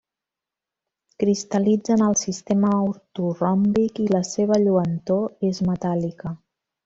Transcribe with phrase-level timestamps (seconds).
[1.23, 6.35] Cristal·litza en el sistema ortoròmbic i la seva lluentor és metàl·lica.